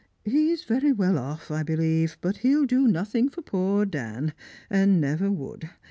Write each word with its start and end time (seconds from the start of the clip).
He's 0.25 0.63
very 0.63 0.91
well 0.91 1.19
off, 1.19 1.51
I 1.51 1.61
believe, 1.61 2.17
but 2.21 2.37
he'll 2.37 2.65
do 2.65 2.87
nothing 2.87 3.29
for 3.29 3.43
poor 3.43 3.85
Dan, 3.85 4.33
and 4.67 4.99
never 4.99 5.29
would. 5.29 5.69